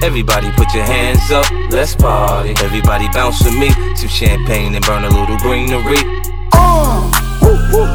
Everybody 0.02 0.50
put 0.52 0.68
your 0.74 0.84
hands 0.84 1.30
up, 1.30 1.50
let's 1.70 1.94
party. 1.94 2.50
Everybody 2.62 3.08
bounce 3.08 3.42
with 3.42 3.56
me, 3.56 3.70
some 3.96 4.10
champagne 4.10 4.74
and 4.74 4.84
burn 4.84 5.04
a 5.04 5.08
little 5.08 5.38
greenery. 5.38 5.96
Uh, 6.52 7.08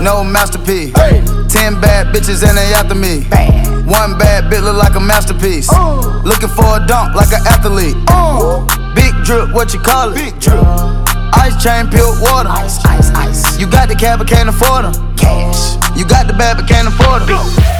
no 0.02 0.24
masterpiece. 0.24 0.98
Hey. 0.98 1.22
Ten 1.50 1.80
bad 1.80 2.08
bitches 2.16 2.42
and 2.42 2.58
they 2.58 2.74
after 2.74 2.96
me. 2.96 3.30
Bam. 3.30 3.86
One 3.86 4.18
bad 4.18 4.52
bitch 4.52 4.64
look 4.64 4.78
like 4.78 4.96
a 4.96 5.00
masterpiece. 5.00 5.70
Uh. 5.72 6.24
Looking 6.26 6.50
for 6.50 6.66
a 6.66 6.88
dunk 6.88 7.14
like 7.14 7.32
an 7.32 7.46
athlete. 7.46 7.96
Uh. 8.08 8.66
Big 8.96 9.14
drip, 9.24 9.54
what 9.54 9.72
you 9.72 9.80
call 9.80 10.12
it? 10.14 10.16
Big 10.16 10.40
drip. 10.40 11.03
Ice 11.36 11.62
chain, 11.64 11.90
pure 11.90 12.14
water. 12.22 12.50
Ice, 12.50 12.84
ice, 12.86 13.10
ice. 13.12 13.60
You 13.60 13.68
got 13.68 13.90
the 13.90 13.96
cab, 13.96 14.20
but 14.20 14.28
can't 14.28 14.50
afford 14.50 14.86
them. 14.86 15.16
Cash. 15.16 15.76
You 15.98 16.06
got 16.06 16.28
the 16.28 16.34
bad, 16.34 16.58
but 16.58 16.68
can't 16.68 16.88
afford 16.88 17.24
them. 17.24 17.73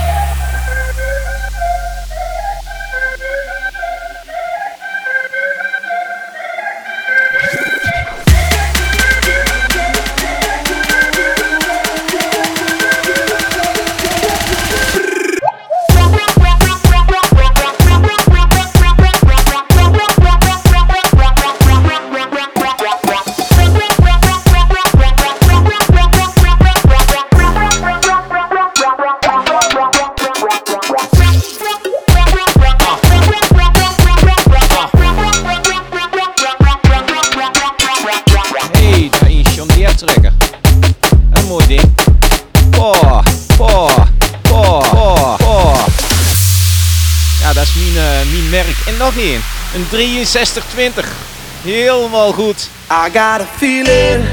63-20. 49.94 51.06
Helemaal 51.64 52.32
goed. 52.34 52.70
I 52.88 53.10
got 53.10 53.42
a 53.42 53.46
feeling 53.46 54.24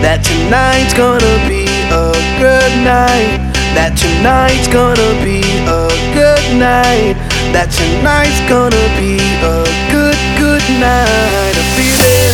that 0.00 0.24
tonight's 0.24 0.94
gonna 0.94 1.46
be 1.46 1.66
a 1.90 2.12
good 2.38 2.72
night. 2.82 3.52
That 3.74 3.92
tonight's 3.96 4.68
gonna 4.68 5.22
be 5.22 5.42
a 5.66 5.88
good 6.14 6.56
night. 6.56 7.16
That 7.52 7.68
tonight's 7.70 8.40
gonna 8.48 8.88
be 8.98 9.20
a 9.42 9.64
good, 9.92 10.16
good 10.38 10.64
night. 10.80 11.56
A 11.56 11.64
feeling. 11.76 12.24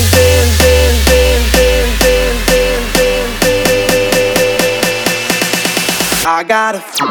I 6.26 6.44
got 6.44 6.76
a. 6.76 7.09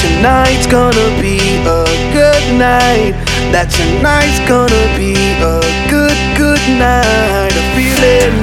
tonight's 0.00 0.66
gonna 0.66 1.08
be 1.20 1.36
a 1.60 1.84
good 2.16 2.44
night. 2.56 3.12
That 3.52 3.68
tonight's 3.68 4.40
gonna 4.48 4.84
be 4.96 5.12
a 5.44 5.60
good, 5.92 6.16
good 6.40 6.64
night. 6.80 7.52
A 7.52 7.64
feeling 7.76 8.36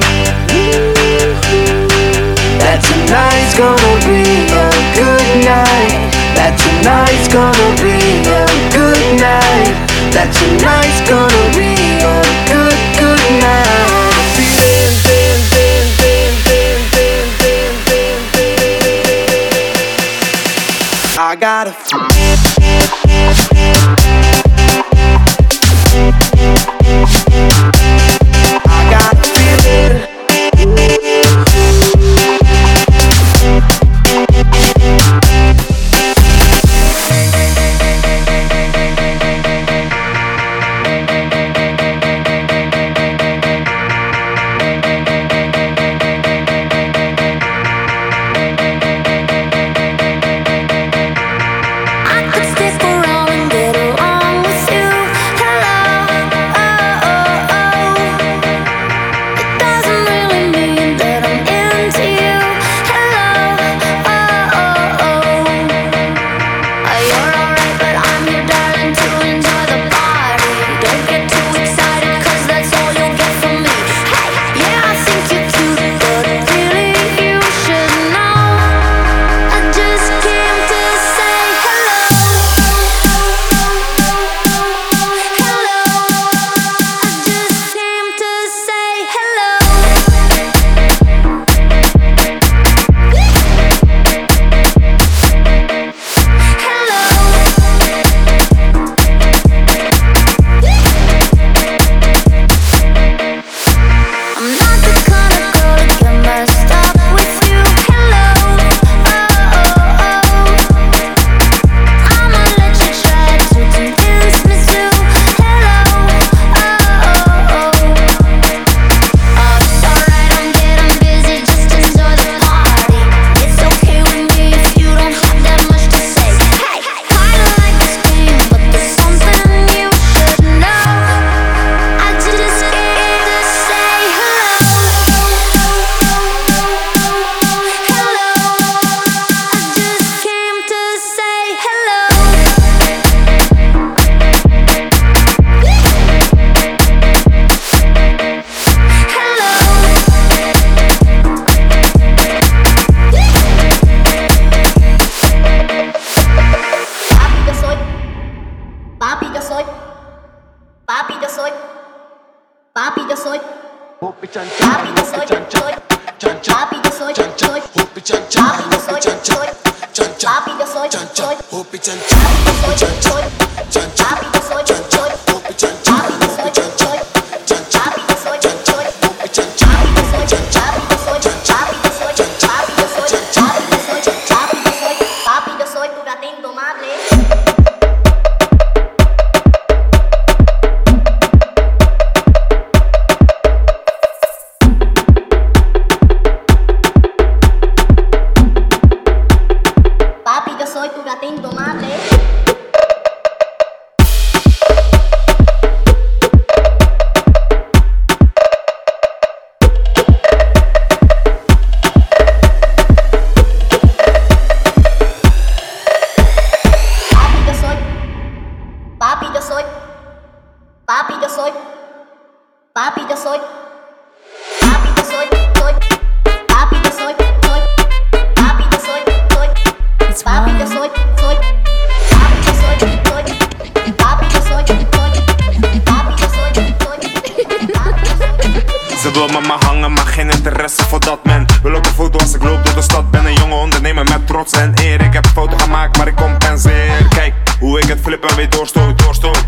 that 2.62 2.78
tonight's 2.84 3.54
gonna 3.58 3.94
be 4.06 4.22
a 4.54 4.70
good 4.94 5.28
night. 5.42 5.98
That 6.38 6.54
tonight's 6.54 7.26
gonna 7.26 7.70
be 7.82 7.98
a 8.28 8.46
good 8.70 9.04
night. 9.18 9.74
That 10.14 10.30
tonight's 10.30 11.02
gonna 11.10 11.44
be 11.58 11.77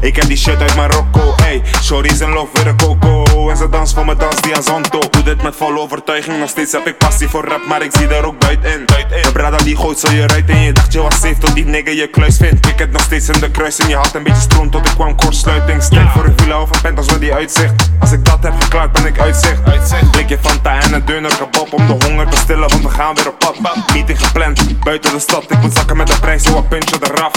Ik 0.00 0.16
heb 0.16 0.26
die 0.26 0.36
shit 0.36 0.60
uit 0.60 0.74
Marokko, 0.74 1.34
ey. 1.44 1.62
Shorties 1.82 2.20
in 2.20 2.32
love 2.32 2.48
weer 2.52 2.68
a 2.68 2.74
coco, 2.74 3.19
en 3.50 3.56
ze 3.56 3.68
dans 3.68 3.92
voor 3.92 4.04
me 4.04 4.16
dans 4.16 4.40
die 4.40 4.56
Azonto 4.56 4.98
Doe 5.10 5.22
dit 5.22 5.42
met 5.42 5.56
volle 5.56 5.78
overtuiging, 5.78 6.38
nog 6.38 6.48
steeds 6.48 6.72
heb 6.72 6.86
ik 6.86 6.98
passie 6.98 7.28
voor 7.28 7.44
rap 7.44 7.66
Maar 7.66 7.82
ik 7.82 7.90
zie 7.96 8.06
er 8.06 8.24
ook 8.24 8.38
buiten 8.38 8.86
De 8.86 9.30
brada 9.32 9.56
die 9.56 9.76
gooit 9.76 9.98
zo 9.98 10.12
je 10.12 10.26
ruit 10.26 10.48
en 10.48 10.60
je 10.60 10.72
dacht 10.72 10.92
je 10.92 11.00
was 11.00 11.14
safe 11.14 11.38
Tot 11.38 11.54
die 11.54 11.64
nigger 11.64 11.94
je 11.94 12.06
kluis 12.06 12.36
vindt. 12.36 12.66
Ik 12.66 12.78
het 12.78 12.90
nog 12.90 13.02
steeds 13.02 13.28
in 13.28 13.40
de 13.40 13.50
kruis 13.50 13.78
en 13.78 13.88
je 13.88 13.96
had 13.96 14.14
een 14.14 14.22
beetje 14.22 14.40
stroom 14.40 14.70
Tot 14.70 14.86
ik 14.86 14.92
kwam 14.92 15.16
kortsluiting. 15.16 15.82
Strijk 15.82 16.08
voor 16.10 16.24
een 16.24 16.34
villa 16.36 16.60
of 16.60 16.74
een 16.74 16.80
penthouse 16.80 17.10
met 17.10 17.20
die 17.20 17.34
uitzicht. 17.34 17.90
Als 18.00 18.12
ik 18.12 18.24
dat 18.24 18.38
heb 18.42 18.52
geklaard 18.62 18.92
ben 18.92 19.06
ik 19.06 19.20
uitzicht. 19.20 19.62
Blikje 20.10 20.38
Fanta 20.40 20.80
en 20.80 20.92
een 20.92 21.04
deuner 21.04 21.36
kebab 21.36 21.72
Om 21.72 21.86
de 21.86 22.06
honger 22.06 22.28
te 22.28 22.36
stillen 22.36 22.68
want 22.68 22.82
we 22.82 22.88
gaan 22.88 23.14
weer 23.14 23.28
op 23.28 23.38
pad. 23.38 23.56
Meeting 23.92 24.26
gepland, 24.26 24.80
buiten 24.84 25.12
de 25.12 25.18
stad. 25.18 25.44
Ik 25.48 25.60
moet 25.60 25.74
zakken 25.74 25.96
met 25.96 26.06
de 26.06 26.18
prijs, 26.20 26.42
zo 26.42 26.52
wat 26.52 26.68
puntje 26.68 26.96
eraf. 27.00 27.32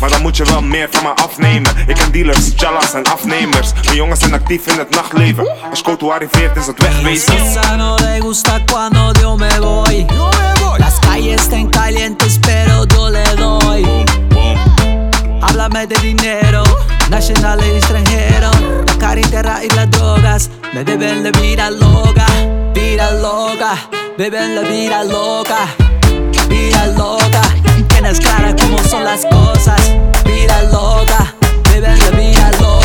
Maar 0.00 0.10
dan 0.10 0.22
moet 0.22 0.36
je 0.36 0.44
wel 0.44 0.62
meer 0.62 0.88
van 0.90 1.02
me 1.02 1.08
afnemen. 1.08 1.72
Ik 1.86 1.94
ken 1.94 2.12
dealers, 2.12 2.52
chalas 2.56 2.94
en 2.94 3.04
afnemers. 3.04 3.72
Mijn 3.84 3.96
jongens 3.96 4.20
zijn 4.20 4.32
actief 4.32 4.66
in 4.66 4.78
het 4.78 4.90
nachtleven 4.90 5.53
Als 5.70 5.82
Koto 5.82 6.10
arriveert 6.10 6.56
is 6.56 6.66
het 6.66 6.78
wegwezen 6.78 7.34
Esa 7.36 7.76
no 7.76 7.96
le 7.96 8.20
gusta 8.20 8.60
cuando 8.66 9.12
yo 9.20 9.36
me 9.36 9.60
voy. 9.60 10.06
Las 10.78 10.98
calles 11.00 11.42
están 11.42 11.68
calientes, 11.68 12.38
pero 12.40 12.84
yo 12.86 13.10
le 13.10 13.24
doy. 13.36 14.04
Háblame 15.40 15.86
de 15.86 15.96
dinero, 16.00 16.62
nacional 17.10 17.60
y 17.64 17.76
extranjero. 17.76 18.50
La 18.86 18.98
carretera 18.98 19.64
y 19.64 19.68
las 19.70 19.90
drogas 19.90 20.50
me 20.72 20.82
beben 20.84 21.22
la 21.22 21.30
vida 21.40 21.70
loca, 21.70 22.26
vida 22.74 23.10
loca, 23.12 23.76
beben 24.18 24.54
la 24.54 24.62
vida 24.62 25.04
loca, 25.04 25.68
vida 26.48 26.86
loca. 26.96 27.42
Tienes 27.88 28.18
clara 28.18 28.54
cómo 28.56 28.78
son 28.88 29.04
las 29.04 29.24
cosas, 29.26 29.80
vida 30.24 30.62
loca, 30.72 31.34
beben 31.70 31.98
la 31.98 32.10
vida 32.10 32.50
loca, 32.60 32.83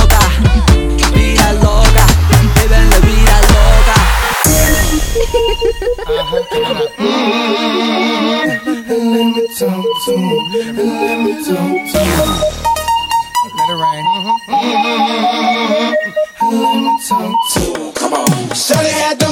uh-huh, 5.19 6.43
come 6.49 6.63
on 6.65 6.77
up. 6.77 6.89
Mm-hmm. 6.95 8.49
And 8.91 9.05
let 9.11 9.27
me 9.35 9.43
talk 9.57 9.83
to 10.05 10.11
him. 10.11 10.37
And 13.45 13.53
let 13.57 13.69
it 13.69 13.77
rain. 13.83 14.03
Mm-hmm. 14.09 14.79
Come 17.95 18.13
on. 18.13 18.27
Shawty 18.55 18.89
had 18.89 19.19
the 19.19 19.27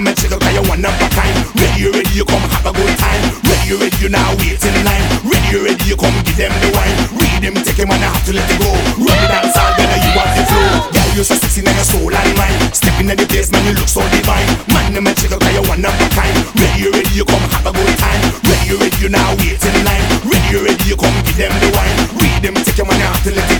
ready, 0.00 0.08
me 0.08 0.14
check 0.16 0.32
out 0.32 0.42
how 0.42 0.50
you 0.50 0.64
one 0.68 0.84
of 0.84 0.96
a 0.96 1.08
kind. 1.12 1.36
Ready, 1.60 1.84
ready, 1.92 2.14
you 2.16 2.24
come 2.24 2.40
have 2.40 2.66
a 2.66 2.72
good 2.72 2.96
time. 2.98 3.20
Ready, 3.44 3.76
ready, 3.76 3.96
you 4.00 4.08
now 4.08 4.32
wait 4.40 4.60
in 4.64 4.76
line. 4.84 5.04
Ready, 5.24 5.56
ready, 5.60 5.84
you 5.84 5.96
come 5.96 6.14
give 6.24 6.36
them 6.36 6.52
the 6.60 6.68
wine. 6.72 6.96
Read 7.20 7.40
them, 7.44 7.54
take 7.62 7.76
him 7.76 7.90
and 7.92 8.00
I 8.00 8.08
have 8.08 8.24
to 8.24 8.32
let 8.32 8.48
it 8.48 8.58
go. 8.58 8.70
Run 8.96 9.18
it 9.20 9.28
dance 9.28 9.56
all 9.56 9.72
better, 9.76 10.00
you 10.00 10.12
want 10.16 10.32
the 10.36 10.42
flow. 10.48 10.68
Girl, 10.92 11.10
you 11.16 11.24
so 11.24 11.34
sexy, 11.36 11.62
now 11.62 11.74
your 11.76 11.84
soul 11.84 12.12
and 12.12 12.32
mine. 12.36 12.56
Step 12.72 12.96
in 13.00 13.12
the 13.12 13.26
place, 13.28 13.52
man, 13.52 13.64
you 13.66 13.74
look 13.76 13.88
so 13.88 14.00
divine. 14.08 14.48
Man, 14.72 14.96
me 14.96 15.12
check 15.14 15.32
out 15.32 15.42
how 15.42 15.52
you 15.52 15.64
one 15.68 15.84
of 15.84 15.92
a 15.92 16.06
kind. 16.16 16.34
Ready, 16.56 16.88
ready, 16.88 17.12
you 17.12 17.24
come 17.24 17.44
have 17.52 17.66
a 17.66 17.72
good 17.72 17.94
time. 18.00 18.20
Ready, 18.48 18.76
ready, 18.80 18.96
you 19.00 19.10
now 19.12 19.28
wait 19.36 19.60
in 19.60 19.76
line. 19.84 20.04
Ready, 20.24 20.56
ready, 20.64 20.84
you 20.88 20.96
come 20.96 21.14
give 21.28 21.36
them 21.36 21.52
the 21.60 21.68
wine. 21.76 21.96
Read 22.16 22.40
them, 22.40 22.56
take 22.64 22.78
him 22.78 22.88
and 22.88 23.00
I 23.00 23.06
have 23.12 23.22
to 23.24 23.30
let 23.34 23.48
it 23.50 23.58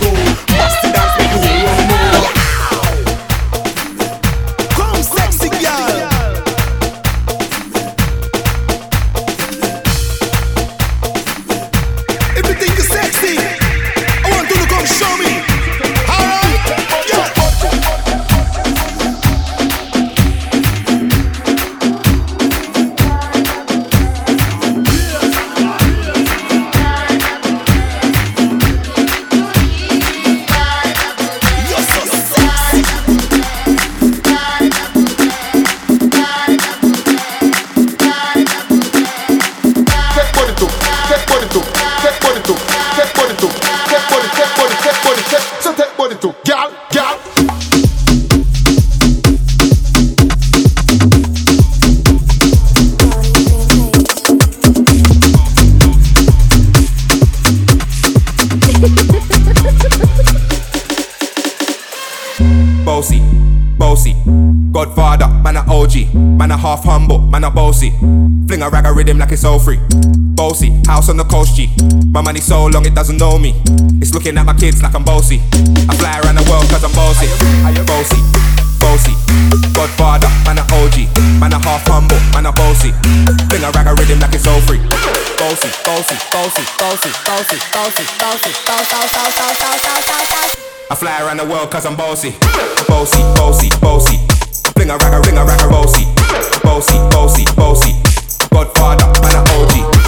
House 71.01 71.09
on 71.09 71.17
the 71.17 71.25
coast 71.25 71.55
G. 71.55 71.69
My 72.13 72.21
money 72.21 72.39
so 72.39 72.67
long 72.67 72.85
it 72.85 72.93
doesn't 72.93 73.17
know 73.17 73.37
me. 73.39 73.57
It's 74.01 74.13
looking 74.13 74.37
at 74.37 74.45
my 74.45 74.53
kids 74.53 74.81
like 74.83 74.93
I'm 74.93 75.03
bossy. 75.03 75.41
I 75.89 75.93
fly 75.97 76.13
around 76.21 76.37
the 76.37 76.45
world 76.45 76.69
cause 76.69 76.85
I'm 76.85 76.93
bossy. 76.93 77.25
Bossy, 77.89 78.21
bossy. 78.77 79.13
Godfather, 79.73 80.29
man 80.45 80.61
a 80.61 80.65
OG. 80.69 81.09
Man 81.41 81.53
a 81.53 81.59
half 81.65 81.81
humble, 81.89 82.21
man 82.37 82.45
a 82.45 82.51
bossy. 82.53 82.93
Fling 83.49 83.65
a 83.65 83.71
rag 83.73 83.89
a 83.89 83.93
rhythm 83.97 84.19
like 84.21 84.35
it's 84.37 84.45
all 84.45 84.61
free. 84.61 84.77
Bossy, 85.41 85.69
bossy, 85.81 86.17
bossy, 86.29 86.63
bossy, 86.77 87.09
bossy, 87.25 87.57
bossy, 87.73 88.05
bossy, 88.13 88.45
bossy, 88.53 89.41
I 90.91 90.95
fly 90.95 91.17
around 91.23 91.37
the 91.37 91.45
world 91.45 91.71
cause 91.71 91.85
I'm 91.85 91.97
bossy. 91.97 92.35
Bossy, 92.85 93.21
bossy, 93.33 93.69
bossy. 93.81 94.17
Fling 94.77 94.93
a 94.93 94.97
rag 95.01 95.13
a 95.17 95.19
ring 95.25 95.37
a 95.37 95.45
rag 95.45 95.61
a 95.65 95.67
bossy. 95.69 96.05
Bossy, 96.61 96.97
bossy, 97.09 97.45
bossy. 97.57 97.97
Godfather, 98.53 99.09
man 99.25 99.39
a 99.39 99.41
OG. 99.57 100.00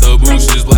The 0.00 0.16
bushes 0.18 0.64
black 0.64 0.77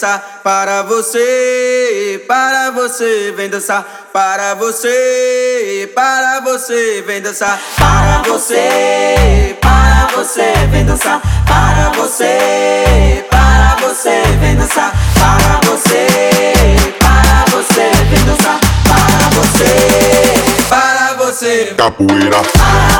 dançar. 0.00 0.40
Para 0.42 0.82
você, 0.82 2.24
para 2.26 2.70
você, 2.70 3.32
vem 3.36 3.50
dançar. 3.50 4.08
Para 4.12 4.54
você, 4.54 5.90
para 5.94 6.40
você, 6.40 7.02
vem 7.06 7.20
dançar. 7.20 7.60
Para 7.76 8.22
você, 8.26 9.56
para 9.60 10.08
você, 10.16 10.52
vem 10.70 10.86
dançar. 10.86 11.20
Para 11.46 11.90
você, 11.90 13.26
para 13.28 13.76
você, 13.80 14.22
vem 14.40 14.56
dançar. 14.56 14.92
Para 15.14 15.70
você, 15.70 16.94
para 16.98 17.44
você, 17.50 17.90
vem 18.08 18.24
dançar. 18.24 18.60
Para 18.88 19.28
você, 19.36 20.64
para 20.68 21.14
você. 21.18 21.74
Capoeira. 21.76 22.40
Para 22.40 22.99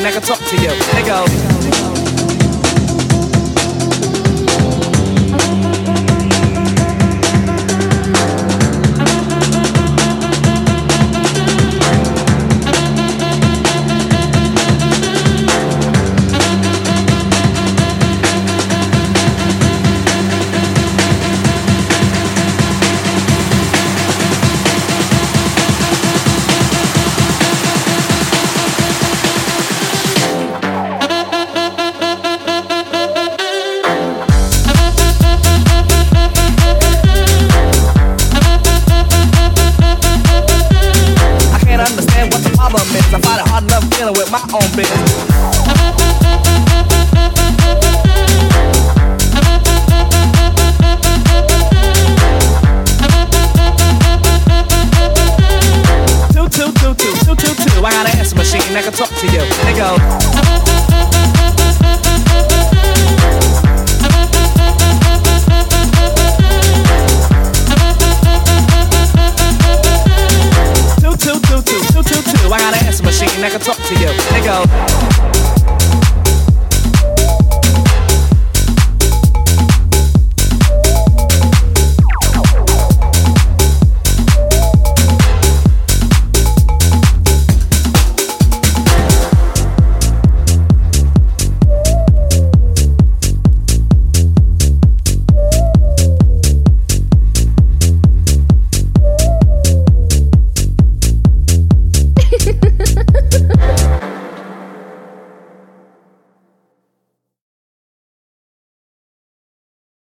machine 0.00 0.12
that 0.12 0.12
can 0.12 0.22
talk 0.22 0.38
to 0.48 0.56
you. 0.56 0.70
They 0.94 1.06
go. 1.06 1.59